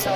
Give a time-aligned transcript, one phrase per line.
[0.00, 0.08] So,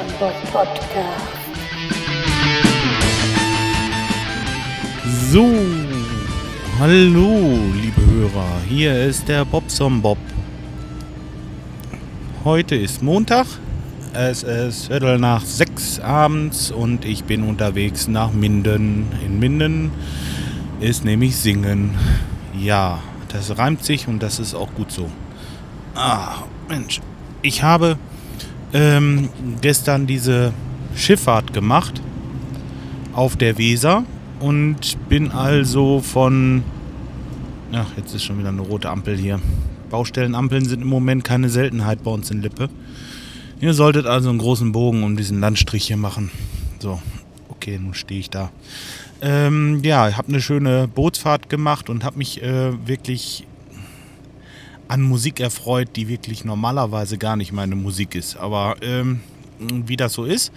[6.79, 8.47] hallo, liebe Hörer.
[8.66, 10.16] Hier ist der Bobson Bob.
[12.45, 13.47] Heute ist Montag.
[14.15, 19.12] Es ist Viertel nach sechs abends und ich bin unterwegs nach Minden.
[19.23, 19.91] In Minden
[20.80, 21.95] ist nämlich Singen.
[22.59, 25.10] Ja, das reimt sich und das ist auch gut so.
[25.95, 26.37] Ah,
[26.71, 27.02] Mensch.
[27.43, 27.98] Ich habe
[28.74, 29.30] ähm,
[29.62, 30.52] gestern diese
[30.95, 32.02] Schifffahrt gemacht
[33.15, 34.05] auf der Weser
[34.41, 36.62] und bin also von.
[37.73, 39.41] Ach, jetzt ist schon wieder eine rote Ampel hier.
[39.91, 42.68] Baustellenampeln sind im Moment keine Seltenheit bei uns in Lippe.
[43.60, 46.30] Ihr solltet also einen großen Bogen um diesen Landstrich hier machen.
[46.80, 47.01] So,
[47.48, 48.51] okay, nun stehe ich da.
[49.23, 53.46] Ähm, ja, ich habe eine schöne Bootsfahrt gemacht und habe mich äh, wirklich
[54.95, 58.37] an Musik erfreut, die wirklich normalerweise gar nicht meine Musik ist.
[58.37, 59.18] Aber ähm,
[59.59, 60.52] wie das so ist,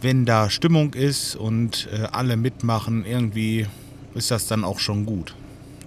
[0.00, 3.66] wenn da Stimmung ist und äh, alle mitmachen, irgendwie
[4.14, 5.34] ist das dann auch schon gut.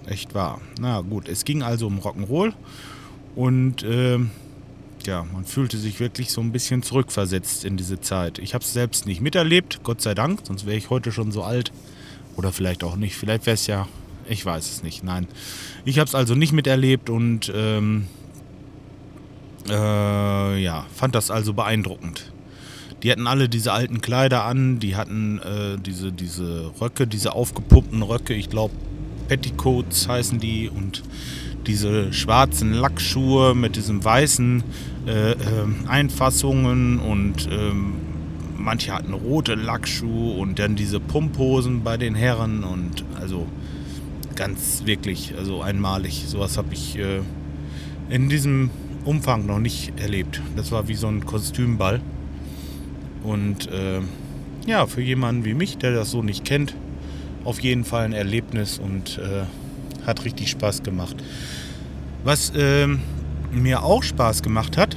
[0.06, 0.60] Echt wahr.
[0.78, 2.52] Na gut, es ging also um Rock'n'Roll
[3.34, 4.20] und äh,
[5.04, 8.38] ja, man fühlte sich wirklich so ein bisschen zurückversetzt in diese Zeit.
[8.38, 11.42] Ich habe es selbst nicht miterlebt, Gott sei Dank, sonst wäre ich heute schon so
[11.42, 11.72] alt.
[12.36, 13.16] Oder vielleicht auch nicht.
[13.16, 13.88] Vielleicht wäre es ja,
[14.28, 15.04] ich weiß es nicht.
[15.04, 15.26] Nein,
[15.84, 18.06] ich habe es also nicht miterlebt und ähm,
[19.68, 22.32] äh, ja, fand das also beeindruckend.
[23.02, 28.02] Die hatten alle diese alten Kleider an, die hatten äh, diese, diese Röcke, diese aufgepumpten
[28.02, 28.74] Röcke, ich glaube
[29.28, 31.02] Petticoats heißen die und
[31.66, 34.62] diese schwarzen Lackschuhe mit diesen weißen
[35.06, 35.36] äh, äh,
[35.86, 37.94] Einfassungen und ähm,
[38.56, 43.46] manche hatten rote Lackschuhe und dann diese Pumphosen bei den Herren und also
[44.36, 46.24] ganz wirklich, also einmalig.
[46.26, 47.20] Sowas habe ich äh,
[48.08, 48.70] in diesem
[49.04, 50.40] Umfang noch nicht erlebt.
[50.56, 52.00] Das war wie so ein Kostümball.
[53.22, 54.00] Und äh,
[54.66, 56.74] ja, für jemanden wie mich, der das so nicht kennt,
[57.44, 59.44] auf jeden Fall ein Erlebnis und äh,
[60.06, 61.16] hat richtig Spaß gemacht.
[62.24, 62.88] Was äh,
[63.52, 64.96] mir auch Spaß gemacht hat,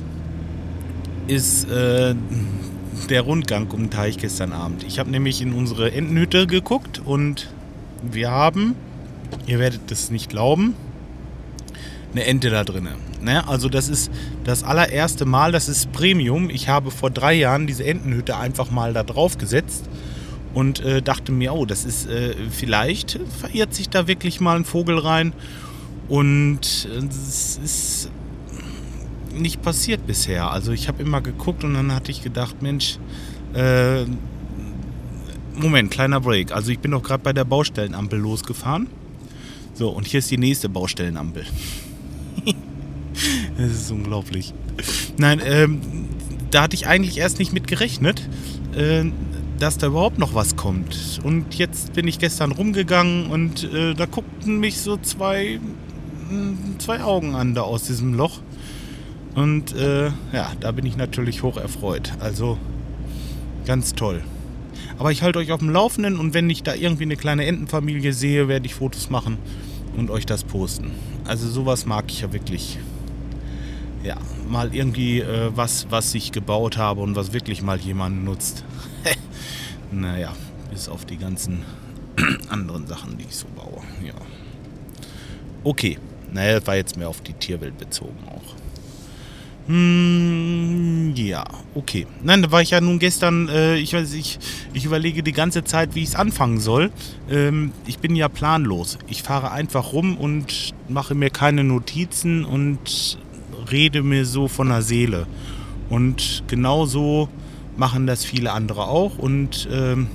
[1.28, 2.16] ist äh,
[3.10, 4.84] der Rundgang um den Teich gestern Abend.
[4.84, 7.50] Ich habe nämlich in unsere Entenhütte geguckt und
[8.02, 8.76] wir haben,
[9.46, 10.76] ihr werdet es nicht glauben,
[12.12, 12.96] eine Ente da drinne.
[13.22, 13.48] Ne?
[13.48, 14.12] Also das ist
[14.44, 16.50] das allererste Mal, das ist Premium.
[16.50, 19.86] Ich habe vor drei Jahren diese Entenhütte einfach mal da drauf gesetzt
[20.54, 24.66] und äh, dachte mir, oh, das ist äh, vielleicht verirrt sich da wirklich mal ein
[24.66, 25.34] Vogel rein
[26.08, 28.10] und es ist
[29.36, 30.50] nicht passiert bisher.
[30.52, 32.98] Also ich habe immer geguckt und dann hatte ich gedacht, Mensch,
[33.54, 34.06] äh,
[35.56, 36.52] Moment, kleiner Break.
[36.52, 38.88] Also ich bin doch gerade bei der Baustellenampel losgefahren.
[39.78, 41.46] So, und hier ist die nächste Baustellenampel.
[43.58, 44.56] das ist unglaublich.
[45.18, 45.82] Nein, ähm,
[46.50, 48.28] da hatte ich eigentlich erst nicht mit gerechnet,
[48.76, 49.04] äh,
[49.60, 51.20] dass da überhaupt noch was kommt.
[51.24, 55.60] Und jetzt bin ich gestern rumgegangen und äh, da guckten mich so zwei,
[56.80, 58.40] zwei Augen an da aus diesem Loch.
[59.36, 62.14] Und äh, ja, da bin ich natürlich hoch erfreut.
[62.20, 62.58] Also
[63.66, 64.24] ganz toll.
[64.98, 68.14] Aber ich halte euch auf dem Laufenden und wenn ich da irgendwie eine kleine Entenfamilie
[68.14, 69.38] sehe, werde ich Fotos machen
[69.96, 70.92] und euch das posten.
[71.26, 72.80] Also sowas mag ich ja wirklich.
[74.04, 74.18] Ja,
[74.48, 78.64] mal irgendwie äh, was, was ich gebaut habe und was wirklich mal jemand nutzt.
[79.92, 80.34] naja,
[80.70, 81.64] bis auf die ganzen
[82.50, 83.82] anderen Sachen, die ich so baue.
[84.06, 84.14] Ja.
[85.64, 85.98] Okay,
[86.32, 88.56] naja, das war jetzt mehr auf die Tierwelt bezogen auch.
[89.68, 91.44] Hm, ja,
[91.76, 92.08] okay.
[92.24, 94.40] Nein, da war ich ja nun gestern, äh, ich weiß, ich,
[94.74, 96.90] ich überlege die ganze Zeit, wie ich es anfangen soll.
[97.30, 98.98] Ähm, ich bin ja planlos.
[99.10, 103.18] Ich fahre einfach rum und mache mir keine Notizen und
[103.70, 105.28] rede mir so von der Seele.
[105.90, 107.28] Und genauso
[107.76, 109.18] machen das viele andere auch.
[109.18, 110.08] Und ähm,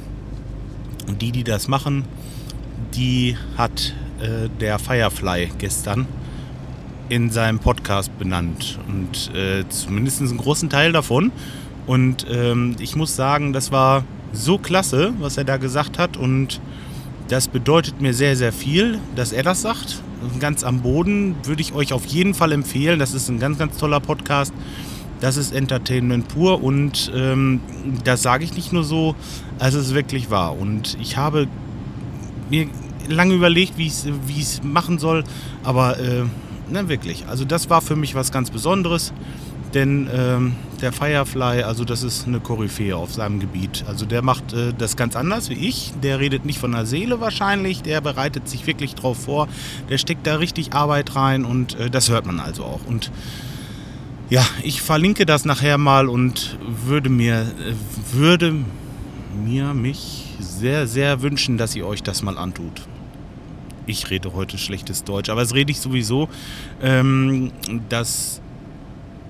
[1.21, 2.07] die, die das machen,
[2.95, 6.07] die hat äh, der Firefly gestern
[7.13, 8.79] in seinem Podcast benannt.
[8.89, 11.31] Und äh, zumindest einen großen Teil davon.
[11.87, 16.17] Und ähm, ich muss sagen, das war so klasse, was er da gesagt hat.
[16.17, 16.63] Und
[17.29, 20.03] das bedeutet mir sehr, sehr viel, dass er das sagt.
[20.41, 22.99] Ganz am Boden würde ich euch auf jeden Fall empfehlen.
[22.99, 24.55] Das ist ein ganz, ganz toller Podcast.
[25.21, 27.61] Das ist Entertainment pur und ähm,
[28.05, 29.15] das sage ich nicht nur so,
[29.59, 30.59] als es wirklich wahr.
[30.59, 31.47] Und ich habe
[32.49, 32.69] mir
[33.07, 35.25] lange überlegt, wie ich es machen soll,
[35.63, 36.25] aber äh,
[36.71, 37.27] ne, wirklich.
[37.29, 39.13] Also das war für mich was ganz Besonderes,
[39.75, 43.85] denn ähm, der Firefly, also das ist eine Koryphäe auf seinem Gebiet.
[43.89, 45.93] Also der macht äh, das ganz anders wie ich.
[46.03, 49.49] Der redet nicht von der Seele wahrscheinlich, der bereitet sich wirklich drauf vor.
[49.89, 52.85] Der steckt da richtig Arbeit rein und äh, das hört man also auch.
[52.87, 53.11] Und
[54.31, 57.47] Ja, ich verlinke das nachher mal und würde mir,
[58.13, 58.55] würde
[59.45, 62.83] mir mich sehr, sehr wünschen, dass ihr euch das mal antut.
[63.93, 66.31] Ich rede heute schlechtes Deutsch, aber das rede ich sowieso.
[66.83, 67.53] Ähm,
[67.91, 68.41] das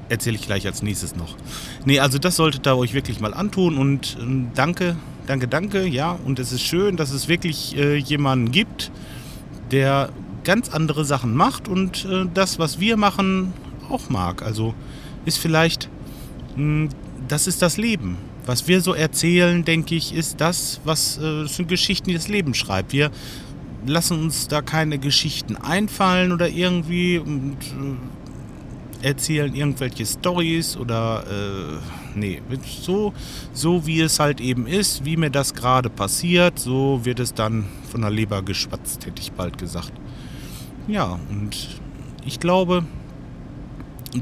[0.08, 1.36] erzähle ich gleich als nächstes noch.
[1.84, 6.16] Nee, also das solltet ihr euch wirklich mal antun und äh, danke, danke, danke, ja.
[6.24, 8.92] Und es ist schön, dass es wirklich äh, jemanden gibt,
[9.72, 10.10] der
[10.44, 13.52] ganz andere Sachen macht und äh, das, was wir machen,
[13.90, 14.42] auch mag.
[14.42, 14.74] Also
[15.24, 15.88] ist vielleicht,
[16.54, 16.88] mh, hm,
[17.26, 18.16] das ist das Leben.
[18.46, 22.54] Was wir so erzählen, denke ich, ist das, was äh, sind Geschichten, die das Leben
[22.54, 22.92] schreibt.
[22.92, 23.10] Wir
[23.86, 32.18] lassen uns da keine Geschichten einfallen oder irgendwie und äh, erzählen irgendwelche Stories oder äh,
[32.18, 33.12] nee, so,
[33.52, 37.66] so wie es halt eben ist, wie mir das gerade passiert, so wird es dann
[37.90, 39.92] von der Leber geschwatzt, hätte ich bald gesagt.
[40.86, 41.80] Ja, und
[42.24, 42.84] ich glaube,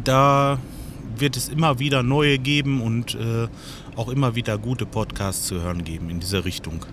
[0.05, 0.59] da
[1.17, 3.49] wird es immer wieder neue geben und äh,
[3.97, 6.87] auch immer wieder gute Podcasts zu hören geben in dieser Richtung.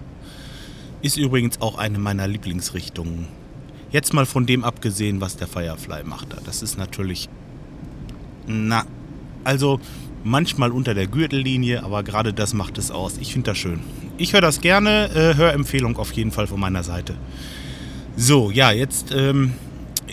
[1.01, 3.27] Ist übrigens auch eine meiner Lieblingsrichtungen.
[3.91, 6.29] Jetzt mal von dem abgesehen, was der Firefly macht.
[6.45, 7.29] Das ist natürlich,
[8.47, 8.83] na,
[9.43, 9.79] also
[10.23, 13.17] manchmal unter der Gürtellinie, aber gerade das macht es aus.
[13.19, 13.79] Ich finde das schön.
[14.17, 17.15] Ich höre das gerne, äh, Hörempfehlung auf jeden Fall von meiner Seite.
[18.15, 19.53] So, ja, jetzt ähm,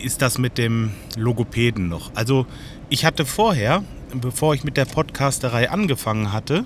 [0.03, 2.11] ist das mit dem Logopäden noch.
[2.15, 2.47] Also
[2.91, 3.83] ich hatte vorher,
[4.13, 6.65] bevor ich mit der Podcasterei angefangen hatte,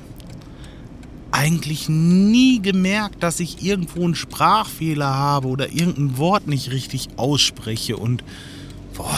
[1.39, 7.97] eigentlich nie gemerkt, dass ich irgendwo einen Sprachfehler habe oder irgendein Wort nicht richtig ausspreche.
[7.97, 8.25] Und
[8.97, 9.17] boah,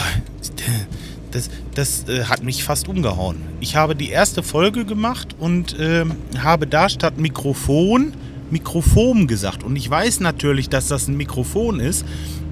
[1.31, 3.37] das, das äh, hat mich fast umgehauen.
[3.59, 6.05] Ich habe die erste Folge gemacht und äh,
[6.37, 8.13] habe da statt Mikrofon
[8.51, 9.63] Mikrofon gesagt.
[9.63, 12.05] Und ich weiß natürlich, dass das ein Mikrofon ist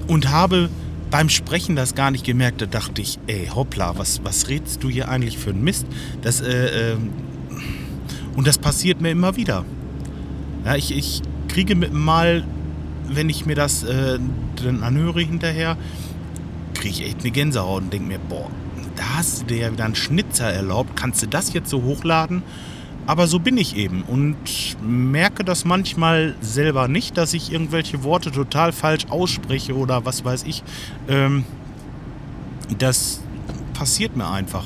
[0.08, 0.68] und habe
[1.10, 2.60] beim Sprechen das gar nicht gemerkt.
[2.62, 5.86] Da dachte ich, ey, hoppla, was, was redest du hier eigentlich für ein Mist?
[6.22, 6.96] Das, äh, äh,
[8.40, 9.66] und das passiert mir immer wieder.
[10.64, 12.42] Ja, ich, ich kriege mal,
[13.06, 14.18] wenn ich mir das äh,
[14.64, 15.76] dann anhöre hinterher,
[16.72, 18.48] kriege ich echt eine Gänsehaut und denke mir, boah,
[18.96, 20.96] da hast du dir ja wieder einen Schnitzer erlaubt.
[20.96, 22.42] Kannst du das jetzt so hochladen?
[23.04, 24.38] Aber so bin ich eben und
[24.82, 30.44] merke das manchmal selber nicht, dass ich irgendwelche Worte total falsch ausspreche oder was weiß
[30.44, 30.62] ich.
[31.10, 31.44] Ähm,
[32.78, 33.20] das
[33.74, 34.64] passiert mir einfach.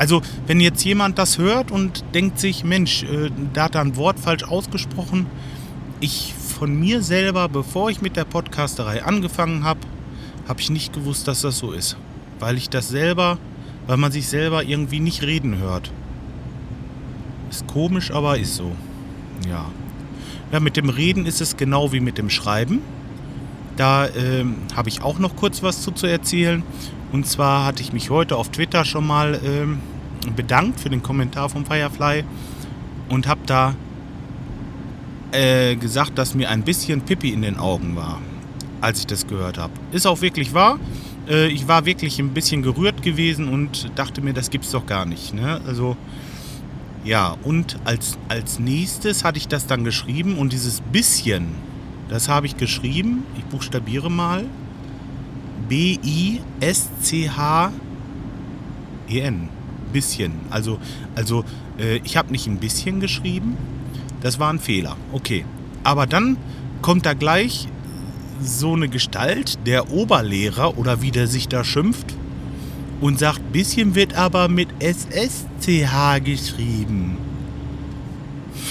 [0.00, 3.96] Also, wenn jetzt jemand das hört und denkt sich, Mensch, äh, da hat er ein
[3.96, 5.26] Wort falsch ausgesprochen.
[6.00, 9.80] Ich von mir selber, bevor ich mit der Podcasterei angefangen habe,
[10.48, 11.98] habe ich nicht gewusst, dass das so ist.
[12.38, 13.36] Weil ich das selber,
[13.86, 15.92] weil man sich selber irgendwie nicht reden hört.
[17.50, 18.72] Ist komisch, aber ist so.
[19.46, 19.66] Ja.
[20.50, 22.80] Ja, mit dem Reden ist es genau wie mit dem Schreiben.
[23.80, 26.62] Da ähm, habe ich auch noch kurz was zu, zu erzählen.
[27.12, 29.78] Und zwar hatte ich mich heute auf Twitter schon mal ähm,
[30.36, 32.24] bedankt für den Kommentar vom Firefly
[33.08, 33.74] und habe da
[35.32, 38.20] äh, gesagt, dass mir ein bisschen Pippi in den Augen war,
[38.82, 39.72] als ich das gehört habe.
[39.92, 40.78] Ist auch wirklich wahr.
[41.26, 45.06] Äh, ich war wirklich ein bisschen gerührt gewesen und dachte mir, das gibt's doch gar
[45.06, 45.32] nicht.
[45.32, 45.58] Ne?
[45.66, 45.96] Also
[47.02, 51.54] ja, und als, als nächstes hatte ich das dann geschrieben und dieses bisschen,
[52.10, 54.44] das habe ich geschrieben, ich buchstabiere mal,
[55.68, 56.40] B-I-S-C-H-E-N,
[59.92, 60.32] bisschen.
[60.50, 60.78] Also,
[61.14, 61.44] also
[61.78, 63.56] äh, ich habe nicht ein bisschen geschrieben,
[64.20, 65.44] das war ein Fehler, okay.
[65.84, 66.36] Aber dann
[66.82, 67.68] kommt da gleich
[68.42, 72.16] so eine Gestalt, der Oberlehrer oder wie der sich da schimpft,
[73.00, 77.18] und sagt, bisschen wird aber mit SSCH geschrieben.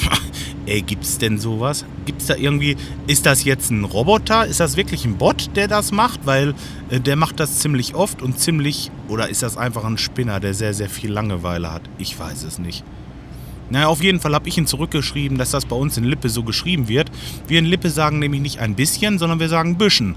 [0.65, 1.86] Ey, gibt's denn sowas?
[2.10, 2.75] Gibt's da irgendwie,
[3.06, 4.44] ist das jetzt ein Roboter?
[4.48, 6.25] Ist das wirklich ein Bot, der das macht?
[6.25, 6.56] Weil
[6.89, 10.56] äh, der macht das ziemlich oft und ziemlich, oder ist das einfach ein Spinner, der
[10.56, 11.84] sehr, sehr viel Langeweile hat?
[12.00, 12.84] Ich weiß es nicht.
[13.70, 16.42] Naja, auf jeden Fall habe ich ihn zurückgeschrieben, dass das bei uns in Lippe so
[16.42, 17.12] geschrieben wird.
[17.48, 20.16] Wir in Lippe sagen nämlich nicht ein bisschen, sondern wir sagen Büschen.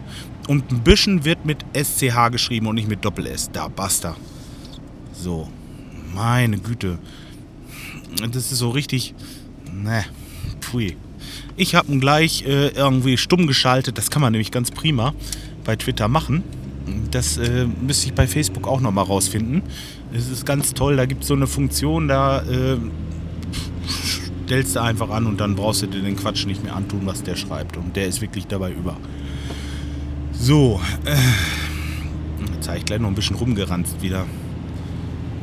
[0.49, 3.51] Und ein Büschen wird mit SCH geschrieben und nicht mit Doppel-S.
[3.53, 4.17] Da, basta.
[5.13, 5.47] So.
[6.15, 6.99] Meine Güte.
[8.33, 9.13] Das ist so richtig.
[9.71, 10.07] Ne.
[10.63, 10.97] Pfui.
[11.57, 13.99] Ich habe ihn gleich äh, irgendwie stumm geschaltet.
[13.99, 15.15] Das kann man nämlich ganz prima
[15.65, 16.43] bei Twitter machen.
[17.11, 19.63] Das äh, müsste ich bei Facebook auch nochmal rausfinden.
[20.13, 20.97] Es ist ganz toll.
[20.97, 22.77] Da gibt es so eine Funktion, da äh,
[24.47, 27.23] stellst du einfach an und dann brauchst du dir den Quatsch nicht mehr antun, was
[27.23, 27.77] der schreibt.
[27.77, 28.97] Und der ist wirklich dabei über.
[30.33, 31.17] So, äh,
[32.55, 34.27] jetzt habe ich gleich noch ein bisschen rumgeranzt wieder.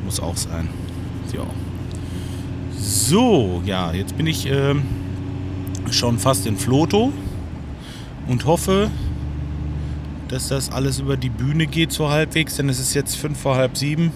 [0.03, 0.67] Muss auch sein.
[1.33, 1.45] Ja.
[2.77, 4.75] So, ja, jetzt bin ich äh,
[5.91, 7.11] schon fast in Floto
[8.27, 8.89] und hoffe,
[10.27, 13.55] dass das alles über die Bühne geht so halbwegs, denn es ist jetzt fünf vor
[13.55, 14.11] halb sieben.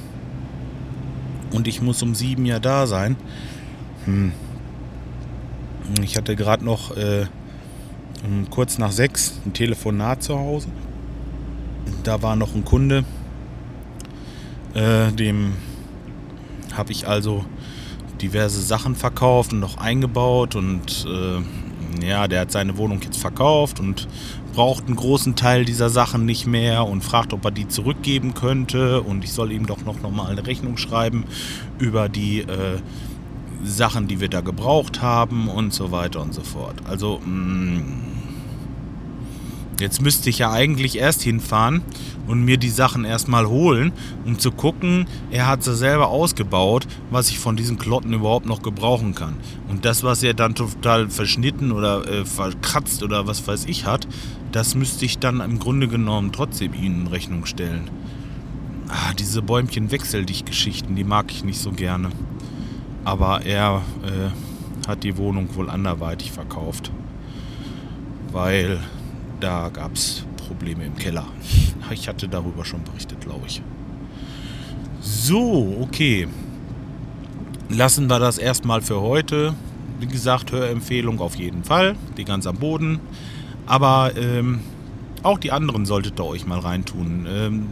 [1.51, 3.15] Und ich muss um sieben ja da sein.
[4.05, 4.31] Hm.
[6.01, 7.25] Ich hatte gerade noch äh,
[8.49, 10.67] kurz nach sechs ein Telefonat zu Hause.
[12.03, 13.03] Da war noch ein Kunde,
[14.73, 15.53] äh, dem
[16.75, 17.45] habe ich also
[18.23, 23.79] diverse Sachen verkauft und noch eingebaut und äh, ja, der hat seine Wohnung jetzt verkauft
[23.79, 24.07] und
[24.53, 29.01] braucht einen großen Teil dieser Sachen nicht mehr und fragt, ob er die zurückgeben könnte
[29.01, 31.25] und ich soll ihm doch noch, noch mal eine Rechnung schreiben
[31.79, 32.79] über die äh,
[33.63, 36.75] Sachen, die wir da gebraucht haben und so weiter und so fort.
[36.87, 38.12] Also mh, mm,
[39.79, 41.81] Jetzt müsste ich ja eigentlich erst hinfahren
[42.27, 43.91] und mir die Sachen erstmal holen,
[44.25, 48.61] um zu gucken, er hat sie selber ausgebaut, was ich von diesen Klotten überhaupt noch
[48.61, 49.35] gebrauchen kann.
[49.69, 54.07] Und das, was er dann total verschnitten oder äh, verkratzt oder was weiß ich hat,
[54.51, 57.89] das müsste ich dann im Grunde genommen trotzdem ihnen in Rechnung stellen.
[58.89, 62.09] Ah, diese Bäumchen-Wechseldicht-Geschichten, die mag ich nicht so gerne.
[63.05, 66.91] Aber er äh, hat die Wohnung wohl anderweitig verkauft.
[68.31, 68.79] Weil
[69.43, 71.25] da gab es Probleme im Keller.
[71.91, 73.61] Ich hatte darüber schon berichtet, glaube ich.
[75.01, 76.27] So, okay.
[77.69, 79.53] Lassen wir das erstmal für heute.
[79.99, 81.95] Wie gesagt, Hörempfehlung auf jeden Fall.
[82.17, 82.99] Die ganz am Boden.
[83.65, 84.61] Aber ähm,
[85.23, 87.27] auch die anderen solltet ihr euch mal reintun.
[87.29, 87.67] Ähm,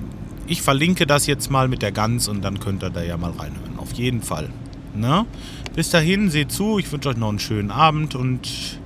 [0.45, 3.31] ich verlinke das jetzt mal mit der Gans und dann könnt ihr da ja mal
[3.31, 3.77] reinhören.
[3.77, 4.49] Auf jeden Fall.
[4.93, 5.25] Na?
[5.73, 6.77] Bis dahin, seht zu.
[6.79, 8.77] Ich wünsche euch noch einen schönen Abend und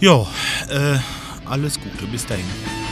[0.00, 0.22] ja,
[0.70, 0.98] äh,
[1.46, 2.06] alles Gute.
[2.06, 2.83] Bis dahin.